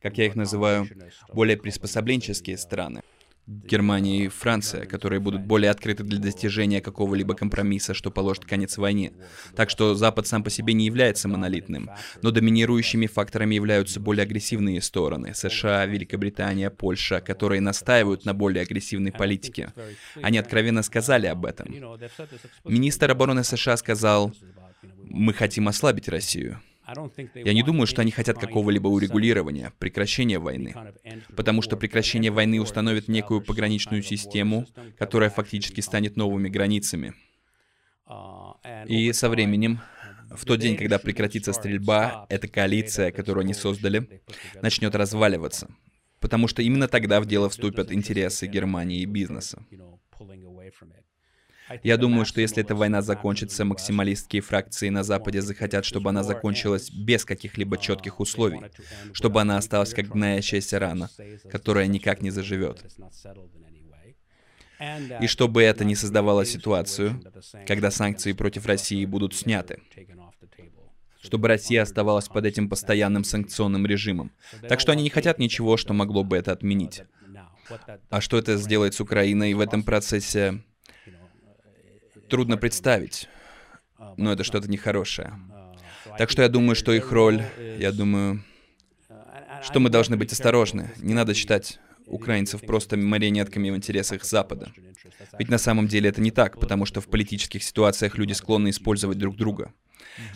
как 0.00 0.18
я 0.18 0.26
их 0.26 0.36
называю, 0.36 0.88
более 1.32 1.56
приспособленческие 1.56 2.56
страны. 2.58 3.02
Германия 3.46 4.24
и 4.24 4.28
Франция, 4.28 4.86
которые 4.86 5.20
будут 5.20 5.42
более 5.42 5.70
открыты 5.70 6.02
для 6.02 6.18
достижения 6.18 6.80
какого-либо 6.80 7.34
компромисса, 7.34 7.94
что 7.94 8.10
положит 8.10 8.44
конец 8.44 8.76
войне. 8.76 9.12
Так 9.54 9.70
что 9.70 9.94
Запад 9.94 10.26
сам 10.26 10.42
по 10.42 10.50
себе 10.50 10.74
не 10.74 10.84
является 10.84 11.28
монолитным, 11.28 11.88
но 12.22 12.32
доминирующими 12.32 13.06
факторами 13.06 13.54
являются 13.54 14.00
более 14.00 14.24
агрессивные 14.24 14.82
стороны— 14.82 15.32
США, 15.34 15.86
Великобритания, 15.86 16.70
Польша, 16.70 17.20
которые 17.20 17.60
настаивают 17.60 18.24
на 18.24 18.34
более 18.34 18.62
агрессивной 18.62 19.12
политике. 19.12 19.72
Они 20.22 20.38
откровенно 20.38 20.82
сказали 20.82 21.28
об 21.28 21.46
этом. 21.46 21.72
Министр 22.64 23.12
обороны 23.12 23.44
США 23.44 23.76
сказал, 23.76 24.32
«Мы 25.08 25.32
хотим 25.32 25.68
ослабить 25.68 26.08
Россию». 26.08 26.60
Я 27.34 27.52
не 27.52 27.64
думаю, 27.64 27.86
что 27.88 28.02
они 28.02 28.12
хотят 28.12 28.38
какого-либо 28.38 28.86
урегулирования, 28.86 29.72
прекращения 29.78 30.38
войны, 30.38 30.74
потому 31.36 31.60
что 31.60 31.76
прекращение 31.76 32.30
войны 32.30 32.60
установит 32.60 33.08
некую 33.08 33.40
пограничную 33.40 34.02
систему, 34.02 34.66
которая 34.96 35.30
фактически 35.30 35.80
станет 35.80 36.16
новыми 36.16 36.48
границами. 36.48 37.14
И 38.86 39.12
со 39.12 39.28
временем, 39.28 39.80
в 40.30 40.44
тот 40.44 40.60
день, 40.60 40.76
когда 40.76 41.00
прекратится 41.00 41.52
стрельба, 41.52 42.26
эта 42.28 42.46
коалиция, 42.46 43.10
которую 43.10 43.42
они 43.42 43.54
создали, 43.54 44.22
начнет 44.62 44.94
разваливаться. 44.94 45.68
Потому 46.20 46.46
что 46.46 46.62
именно 46.62 46.86
тогда 46.86 47.20
в 47.20 47.26
дело 47.26 47.48
вступят 47.50 47.90
интересы 47.90 48.46
Германии 48.46 49.02
и 49.02 49.06
бизнеса. 49.06 49.64
Я 51.82 51.96
думаю, 51.96 52.24
что 52.24 52.40
если 52.40 52.62
эта 52.62 52.74
война 52.74 53.02
закончится, 53.02 53.64
максималистские 53.64 54.42
фракции 54.42 54.88
на 54.88 55.02
Западе 55.02 55.40
захотят, 55.40 55.84
чтобы 55.84 56.10
она 56.10 56.22
закончилась 56.22 56.90
без 56.90 57.24
каких-либо 57.24 57.78
четких 57.78 58.20
условий, 58.20 58.62
чтобы 59.12 59.40
она 59.40 59.56
осталась 59.56 59.94
как 59.94 60.08
гноящаяся 60.08 60.78
рана, 60.78 61.10
которая 61.50 61.86
никак 61.86 62.22
не 62.22 62.30
заживет. 62.30 62.84
И 65.20 65.26
чтобы 65.26 65.62
это 65.62 65.84
не 65.84 65.94
создавало 65.94 66.44
ситуацию, 66.44 67.22
когда 67.66 67.90
санкции 67.90 68.32
против 68.32 68.66
России 68.66 69.04
будут 69.04 69.34
сняты 69.34 69.80
чтобы 71.26 71.48
Россия 71.48 71.82
оставалась 71.82 72.28
под 72.28 72.46
этим 72.46 72.68
постоянным 72.68 73.24
санкционным 73.24 73.84
режимом. 73.84 74.30
Так 74.68 74.78
что 74.78 74.92
они 74.92 75.02
не 75.02 75.10
хотят 75.10 75.40
ничего, 75.40 75.76
что 75.76 75.92
могло 75.92 76.22
бы 76.22 76.36
это 76.36 76.52
отменить. 76.52 77.02
А 78.10 78.20
что 78.20 78.38
это 78.38 78.56
сделает 78.56 78.94
с 78.94 79.00
Украиной 79.00 79.52
в 79.54 79.60
этом 79.60 79.82
процессе, 79.82 80.62
трудно 82.28 82.56
представить, 82.56 83.28
но 84.16 84.32
это 84.32 84.44
что-то 84.44 84.68
нехорошее. 84.70 85.34
Так 86.18 86.30
что 86.30 86.42
я 86.42 86.48
думаю, 86.48 86.74
что 86.74 86.92
их 86.92 87.12
роль, 87.12 87.42
я 87.78 87.92
думаю, 87.92 88.42
что 89.62 89.80
мы 89.80 89.90
должны 89.90 90.16
быть 90.16 90.32
осторожны. 90.32 90.90
Не 90.98 91.14
надо 91.14 91.34
считать 91.34 91.78
украинцев 92.06 92.60
просто 92.62 92.96
марионетками 92.96 93.70
в 93.70 93.76
интересах 93.76 94.24
Запада. 94.24 94.72
Ведь 95.38 95.48
на 95.48 95.58
самом 95.58 95.88
деле 95.88 96.08
это 96.08 96.20
не 96.20 96.30
так, 96.30 96.58
потому 96.58 96.86
что 96.86 97.00
в 97.00 97.08
политических 97.08 97.62
ситуациях 97.62 98.16
люди 98.16 98.32
склонны 98.32 98.70
использовать 98.70 99.18
друг 99.18 99.36
друга. 99.36 99.72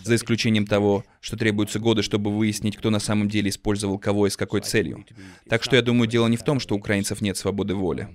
За 0.03 0.15
исключением 0.15 0.67
того, 0.67 1.05
что 1.21 1.37
требуются 1.37 1.79
годы, 1.79 2.03
чтобы 2.03 2.37
выяснить, 2.37 2.77
кто 2.77 2.91
на 2.91 2.99
самом 2.99 3.29
деле 3.29 3.49
использовал 3.49 3.99
кого 3.99 4.27
и 4.27 4.31
с 4.31 4.37
какой 4.37 4.61
целью. 4.61 5.07
Так 5.49 5.63
что 5.63 5.77
я 5.77 5.83
думаю, 5.83 6.09
дело 6.09 6.27
не 6.27 6.37
в 6.37 6.43
том, 6.43 6.61
что 6.61 6.75
у 6.75 6.79
украинцев 6.79 7.21
нет 7.21 7.37
свободы 7.37 7.75
воли. 7.75 8.09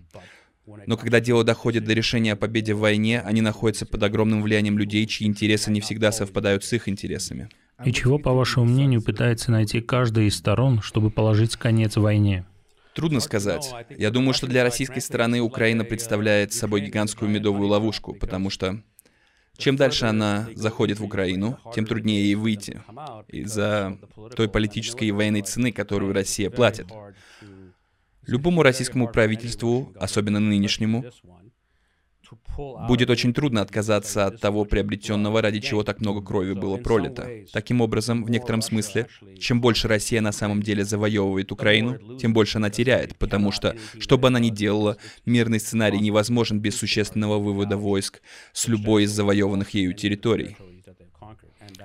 Но 0.87 0.97
когда 0.97 1.19
дело 1.19 1.43
доходит 1.43 1.85
до 1.85 1.93
решения 1.93 2.33
о 2.33 2.35
победе 2.35 2.73
в 2.73 2.79
войне, 2.79 3.21
они 3.21 3.41
находятся 3.41 3.85
под 3.85 4.01
огромным 4.03 4.41
влиянием 4.41 4.77
людей, 4.77 5.05
чьи 5.05 5.27
интересы 5.27 5.71
не 5.71 5.81
всегда 5.81 6.11
совпадают 6.11 6.63
с 6.63 6.73
их 6.73 6.89
интересами. 6.89 7.49
И 7.83 7.91
чего, 7.91 8.17
по 8.17 8.33
вашему 8.33 8.65
мнению, 8.65 9.01
пытается 9.01 9.51
найти 9.51 9.81
каждая 9.81 10.25
из 10.25 10.35
сторон, 10.35 10.81
чтобы 10.81 11.11
положить 11.11 11.55
конец 11.55 11.97
войне? 11.97 12.45
Трудно 12.93 13.19
сказать. 13.19 13.73
Я 13.89 14.09
думаю, 14.09 14.33
что 14.33 14.47
для 14.47 14.63
российской 14.63 15.01
стороны 15.01 15.41
Украина 15.41 15.83
представляет 15.83 16.53
собой 16.53 16.81
гигантскую 16.81 17.29
медовую 17.29 17.67
ловушку, 17.67 18.13
потому 18.15 18.49
что 18.49 18.81
чем 19.57 19.75
дальше 19.75 20.05
она 20.05 20.47
заходит 20.55 20.99
в 20.99 21.03
Украину, 21.03 21.59
тем 21.73 21.85
труднее 21.85 22.23
ей 22.23 22.35
выйти 22.35 22.81
из-за 23.27 23.97
той 24.35 24.49
политической 24.49 25.05
и 25.05 25.11
военной 25.11 25.41
цены, 25.41 25.71
которую 25.71 26.13
Россия 26.13 26.49
платит. 26.49 26.87
Любому 28.27 28.63
российскому 28.63 29.07
правительству, 29.07 29.93
особенно 29.99 30.39
нынешнему, 30.39 31.05
будет 32.87 33.09
очень 33.09 33.33
трудно 33.33 33.61
отказаться 33.61 34.25
от 34.25 34.39
того 34.39 34.65
приобретенного, 34.65 35.41
ради 35.41 35.59
чего 35.59 35.83
так 35.83 35.99
много 35.99 36.21
крови 36.21 36.53
было 36.53 36.77
пролито. 36.77 37.29
Таким 37.51 37.81
образом, 37.81 38.23
в 38.23 38.29
некотором 38.29 38.61
смысле, 38.61 39.07
чем 39.39 39.61
больше 39.61 39.87
Россия 39.87 40.21
на 40.21 40.31
самом 40.31 40.63
деле 40.63 40.83
завоевывает 40.83 41.51
Украину, 41.51 42.17
тем 42.17 42.33
больше 42.33 42.57
она 42.57 42.69
теряет, 42.69 43.15
потому 43.17 43.51
что, 43.51 43.75
что 43.99 44.17
бы 44.17 44.27
она 44.27 44.39
ни 44.39 44.49
делала, 44.49 44.97
мирный 45.25 45.59
сценарий 45.59 45.99
невозможен 45.99 46.59
без 46.59 46.75
существенного 46.77 47.37
вывода 47.37 47.77
войск 47.77 48.21
с 48.53 48.67
любой 48.67 49.03
из 49.03 49.11
завоеванных 49.11 49.71
ею 49.71 49.93
территорий. 49.93 50.57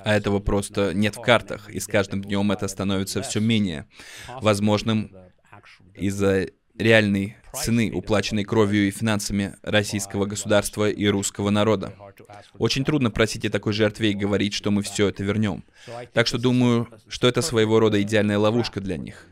А 0.04 0.14
этого 0.14 0.38
просто 0.38 0.92
нет 0.94 1.16
в 1.16 1.20
картах, 1.20 1.68
и 1.68 1.80
с 1.80 1.86
каждым 1.86 2.22
днем 2.22 2.52
это 2.52 2.68
становится 2.68 3.22
все 3.22 3.40
менее 3.40 3.86
возможным 4.40 5.10
из-за 6.00 6.48
реальной 6.76 7.36
цены, 7.52 7.90
уплаченной 7.92 8.44
кровью 8.44 8.88
и 8.88 8.90
финансами 8.90 9.56
российского 9.62 10.26
государства 10.26 10.88
и 10.88 11.06
русского 11.06 11.50
народа. 11.50 11.94
Очень 12.58 12.84
трудно 12.84 13.10
просить 13.10 13.44
о 13.44 13.50
такой 13.50 13.72
жертве 13.72 14.10
и 14.10 14.14
говорить, 14.14 14.54
что 14.54 14.70
мы 14.70 14.82
все 14.82 15.08
это 15.08 15.22
вернем. 15.22 15.64
Так 16.12 16.26
что 16.26 16.38
думаю, 16.38 16.88
что 17.08 17.28
это 17.28 17.42
своего 17.42 17.80
рода 17.80 18.00
идеальная 18.02 18.38
ловушка 18.38 18.80
для 18.80 18.96
них. 18.96 19.26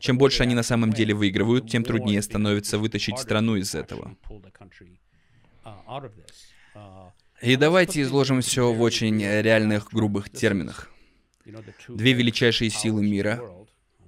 Чем 0.00 0.16
больше 0.16 0.42
они 0.42 0.54
на 0.54 0.62
самом 0.62 0.92
деле 0.92 1.14
выигрывают, 1.14 1.68
тем 1.68 1.84
труднее 1.84 2.22
становится 2.22 2.78
вытащить 2.78 3.18
страну 3.18 3.56
из 3.56 3.74
этого. 3.74 4.16
И 7.42 7.56
давайте 7.56 8.02
изложим 8.02 8.40
все 8.40 8.72
в 8.72 8.80
очень 8.80 9.20
реальных, 9.20 9.88
грубых 9.92 10.30
терминах. 10.30 10.90
Две 11.88 12.12
величайшие 12.12 12.70
силы 12.70 13.02
мира, 13.02 13.40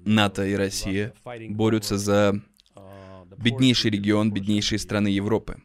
НАТО 0.09 0.47
и 0.47 0.55
Россия, 0.55 1.13
борются 1.51 1.99
за 1.99 2.41
беднейший 3.37 3.91
регион, 3.91 4.33
беднейшие 4.33 4.79
страны 4.79 5.09
Европы. 5.09 5.63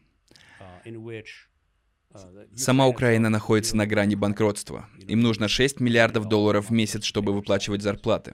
Сама 2.56 2.88
Украина 2.88 3.30
находится 3.30 3.76
на 3.78 3.88
грани 3.88 4.16
банкротства. 4.16 4.88
Им 5.08 5.22
нужно 5.22 5.48
6 5.48 5.80
миллиардов 5.80 6.28
долларов 6.28 6.70
в 6.70 6.74
месяц, 6.74 7.06
чтобы 7.06 7.34
выплачивать 7.34 7.82
зарплаты. 7.82 8.34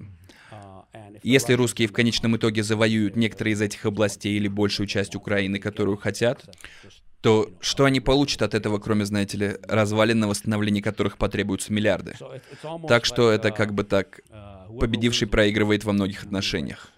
Если 1.22 1.54
русские 1.54 1.88
в 1.88 1.94
конечном 1.94 2.38
итоге 2.38 2.63
завоюют 2.63 3.16
некоторые 3.16 3.54
из 3.54 3.62
этих 3.62 3.86
областей 3.86 4.36
или 4.36 4.48
большую 4.48 4.88
часть 4.88 5.16
Украины, 5.16 5.60
которую 5.60 5.98
хотят, 5.98 6.50
то 7.22 7.52
что 7.60 7.86
они 7.86 8.00
получат 8.00 8.42
от 8.42 8.54
этого, 8.54 8.80
кроме, 8.80 9.06
знаете 9.06 9.38
ли, 9.38 9.58
развалин, 9.68 10.20
на 10.20 10.28
восстановление 10.28 10.82
которых 10.82 11.18
потребуются 11.18 11.74
миллиарды? 11.74 12.16
Так 12.88 13.06
что 13.06 13.32
это 13.32 13.52
как 13.52 13.74
бы 13.74 13.84
так, 13.84 14.22
победивший 14.80 15.28
проигрывает 15.28 15.84
во 15.84 15.94
многих 15.94 16.24
отношениях. 16.24 16.92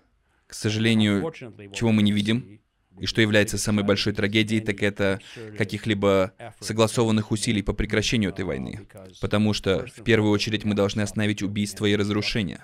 К 0.48 0.54
сожалению, 0.54 1.32
чего 1.74 1.92
мы 1.92 2.04
не 2.04 2.12
видим, 2.12 2.60
и 3.00 3.06
что 3.08 3.22
является 3.22 3.58
самой 3.58 3.84
большой 3.84 4.14
трагедией, 4.14 4.62
так 4.62 4.84
это 4.84 5.20
каких-либо 5.58 6.34
согласованных 6.60 7.32
усилий 7.32 7.64
по 7.64 7.74
прекращению 7.74 8.32
этой 8.32 8.46
войны. 8.46 8.88
Потому 9.22 9.54
что, 9.54 9.88
в 9.88 10.04
первую 10.04 10.32
очередь, 10.32 10.66
мы 10.66 10.76
должны 10.76 11.02
остановить 11.02 11.42
убийство 11.42 11.86
и 11.86 11.96
разрушение. 11.96 12.64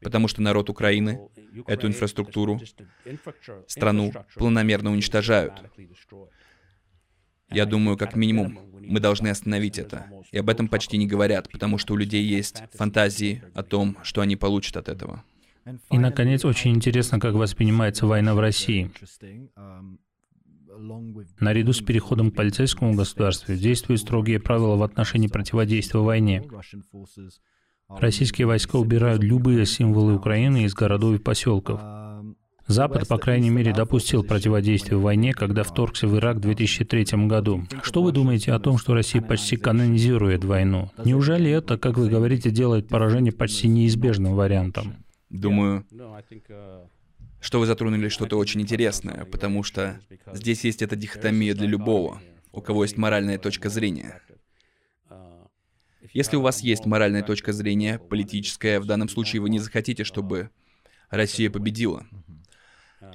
Потому 0.00 0.28
что 0.28 0.42
народ 0.42 0.70
Украины, 0.70 1.20
эту 1.66 1.86
инфраструктуру, 1.86 2.60
страну 3.66 4.12
планомерно 4.34 4.90
уничтожают. 4.90 5.54
Я 7.50 7.66
думаю, 7.66 7.96
как 7.96 8.16
минимум, 8.16 8.58
мы 8.80 9.00
должны 9.00 9.28
остановить 9.28 9.78
это. 9.78 10.06
И 10.32 10.38
об 10.38 10.48
этом 10.48 10.68
почти 10.68 10.96
не 10.96 11.06
говорят, 11.06 11.50
потому 11.50 11.78
что 11.78 11.94
у 11.94 11.96
людей 11.96 12.24
есть 12.24 12.62
фантазии 12.74 13.42
о 13.54 13.62
том, 13.62 13.96
что 14.02 14.20
они 14.20 14.36
получат 14.36 14.76
от 14.76 14.88
этого. 14.88 15.24
И, 15.90 15.98
наконец, 15.98 16.44
очень 16.44 16.72
интересно, 16.72 17.18
как 17.18 17.34
воспринимается 17.34 18.06
война 18.06 18.34
в 18.34 18.40
России. 18.40 18.90
Наряду 21.40 21.72
с 21.72 21.80
переходом 21.80 22.30
к 22.30 22.36
полицейскому 22.36 22.94
государству 22.94 23.54
действуют 23.54 24.00
строгие 24.00 24.38
правила 24.38 24.76
в 24.76 24.82
отношении 24.82 25.26
противодействия 25.26 26.00
войне. 26.00 26.44
Российские 27.88 28.46
войска 28.46 28.76
убирают 28.76 29.22
любые 29.22 29.64
символы 29.64 30.14
Украины 30.16 30.64
из 30.64 30.74
городов 30.74 31.14
и 31.14 31.18
поселков. 31.18 31.80
Запад, 32.66 33.06
по 33.06 33.16
крайней 33.18 33.50
мере, 33.50 33.72
допустил 33.72 34.24
противодействие 34.24 34.98
войне, 34.98 35.32
когда 35.32 35.62
вторгся 35.62 36.08
в 36.08 36.16
Ирак 36.16 36.38
в 36.38 36.40
2003 36.40 37.26
году. 37.26 37.64
Что 37.82 38.02
вы 38.02 38.10
думаете 38.10 38.52
о 38.52 38.58
том, 38.58 38.76
что 38.76 38.94
Россия 38.94 39.22
почти 39.22 39.56
канонизирует 39.56 40.44
войну? 40.44 40.90
Неужели 41.04 41.50
это, 41.50 41.78
как 41.78 41.96
вы 41.96 42.08
говорите, 42.08 42.50
делает 42.50 42.88
поражение 42.88 43.32
почти 43.32 43.68
неизбежным 43.68 44.34
вариантом? 44.34 44.96
Думаю, 45.30 45.84
что 47.40 47.60
вы 47.60 47.66
затронули 47.66 48.08
что-то 48.08 48.36
очень 48.36 48.60
интересное, 48.62 49.24
потому 49.26 49.62
что 49.62 50.00
здесь 50.32 50.64
есть 50.64 50.82
эта 50.82 50.96
дихотомия 50.96 51.54
для 51.54 51.68
любого, 51.68 52.20
у 52.50 52.60
кого 52.60 52.82
есть 52.82 52.96
моральная 52.96 53.38
точка 53.38 53.68
зрения. 53.68 54.20
Если 56.12 56.36
у 56.36 56.40
вас 56.40 56.62
есть 56.62 56.86
моральная 56.86 57.22
точка 57.22 57.52
зрения, 57.52 57.98
политическая, 57.98 58.80
в 58.80 58.86
данном 58.86 59.08
случае 59.08 59.42
вы 59.42 59.50
не 59.50 59.58
захотите, 59.58 60.02
чтобы 60.02 60.50
Россия 61.10 61.50
победила 61.50 62.06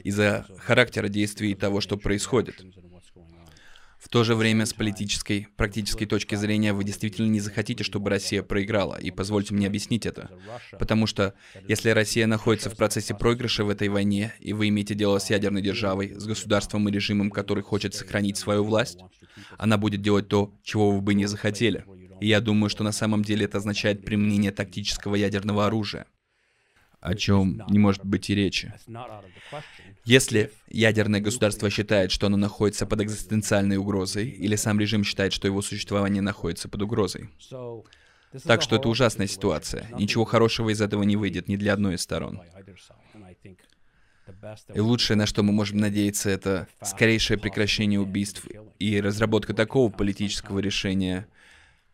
из-за 0.03 0.45
характера 0.59 1.07
действий 1.07 1.51
и 1.51 1.55
того, 1.55 1.81
что 1.81 1.97
происходит. 1.97 2.63
В 4.01 4.09
то 4.09 4.23
же 4.23 4.33
время, 4.33 4.65
с 4.65 4.73
политической, 4.73 5.47
практической 5.55 6.07
точки 6.07 6.33
зрения, 6.33 6.73
вы 6.73 6.83
действительно 6.83 7.27
не 7.27 7.39
захотите, 7.39 7.83
чтобы 7.83 8.09
Россия 8.09 8.41
проиграла. 8.41 8.95
И 8.95 9.11
позвольте 9.11 9.53
мне 9.53 9.67
объяснить 9.67 10.07
это. 10.07 10.31
Потому 10.79 11.05
что, 11.05 11.35
если 11.67 11.91
Россия 11.91 12.25
находится 12.25 12.71
в 12.71 12.75
процессе 12.75 13.13
проигрыша 13.13 13.63
в 13.63 13.69
этой 13.69 13.89
войне, 13.89 14.33
и 14.39 14.53
вы 14.53 14.69
имеете 14.69 14.95
дело 14.95 15.19
с 15.19 15.29
ядерной 15.29 15.61
державой, 15.61 16.19
с 16.19 16.25
государством 16.25 16.89
и 16.89 16.91
режимом, 16.91 17.29
который 17.29 17.61
хочет 17.61 17.93
сохранить 17.93 18.37
свою 18.37 18.63
власть, 18.63 18.97
она 19.59 19.77
будет 19.77 20.01
делать 20.01 20.27
то, 20.27 20.51
чего 20.63 20.91
вы 20.91 21.01
бы 21.01 21.13
не 21.13 21.27
захотели. 21.27 21.85
И 22.19 22.27
я 22.27 22.41
думаю, 22.41 22.71
что 22.71 22.83
на 22.83 22.91
самом 22.91 23.23
деле 23.23 23.45
это 23.45 23.59
означает 23.59 24.03
применение 24.03 24.51
тактического 24.51 25.13
ядерного 25.13 25.67
оружия 25.67 26.07
о 27.01 27.15
чем 27.15 27.63
не 27.67 27.79
может 27.79 28.05
быть 28.05 28.29
и 28.29 28.35
речи. 28.35 28.73
Если 30.05 30.51
ядерное 30.69 31.19
государство 31.19 31.69
считает, 31.69 32.11
что 32.11 32.27
оно 32.27 32.37
находится 32.37 32.85
под 32.85 33.01
экзистенциальной 33.01 33.77
угрозой, 33.77 34.29
или 34.29 34.55
сам 34.55 34.79
режим 34.79 35.03
считает, 35.03 35.33
что 35.33 35.47
его 35.47 35.61
существование 35.61 36.21
находится 36.21 36.69
под 36.69 36.83
угрозой. 36.83 37.29
Так 38.45 38.61
что 38.61 38.77
это 38.77 38.87
ужасная 38.87 39.27
ситуация. 39.27 39.89
Ничего 39.97 40.23
хорошего 40.23 40.69
из 40.69 40.79
этого 40.79 41.03
не 41.03 41.17
выйдет 41.17 41.49
ни 41.49 41.57
для 41.57 41.73
одной 41.73 41.95
из 41.95 42.01
сторон. 42.01 42.41
И 44.73 44.79
лучшее, 44.79 45.17
на 45.17 45.25
что 45.25 45.43
мы 45.43 45.51
можем 45.51 45.77
надеяться, 45.79 46.29
это 46.29 46.67
скорейшее 46.83 47.37
прекращение 47.37 47.99
убийств 47.99 48.45
и 48.79 49.01
разработка 49.01 49.53
такого 49.53 49.91
политического 49.91 50.59
решения, 50.59 51.27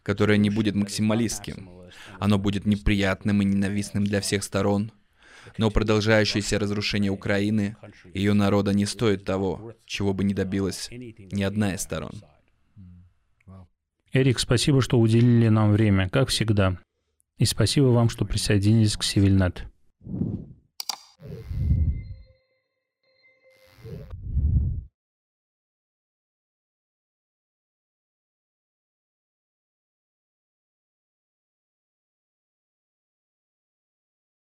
которое 0.08 0.38
не 0.38 0.50
будет 0.50 0.74
максималистским. 0.74 1.70
Оно 2.18 2.40
будет 2.40 2.66
неприятным 2.66 3.42
и 3.42 3.46
ненавистным 3.46 4.06
для 4.06 4.22
всех 4.22 4.42
сторон, 4.42 4.94
но 5.58 5.70
продолжающееся 5.70 6.58
разрушение 6.60 7.12
Украины 7.12 7.76
и 8.14 8.20
ее 8.20 8.32
народа 8.32 8.74
не 8.74 8.86
стоит 8.86 9.26
того, 9.26 9.74
чего 9.86 10.14
бы 10.14 10.24
не 10.24 10.34
добилась 10.34 10.88
ни 10.90 11.44
одна 11.44 11.74
из 11.74 11.82
сторон. 11.82 12.14
Эрик, 14.14 14.40
спасибо, 14.40 14.82
что 14.82 14.98
уделили 14.98 15.50
нам 15.50 15.74
время, 15.74 16.08
как 16.08 16.30
всегда. 16.30 16.80
И 17.38 17.44
спасибо 17.44 17.88
вам, 17.88 18.08
что 18.08 18.24
присоединились 18.24 18.96
к 18.96 19.04
Сивильнет. 19.04 19.66